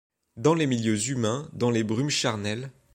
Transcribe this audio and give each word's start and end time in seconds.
Dans 0.35 0.55
les 0.55 0.65
milieux 0.65 1.09
humains, 1.09 1.47
dans 1.53 1.69
les 1.69 1.83
brumes 1.83 2.09
charnelles 2.09 2.71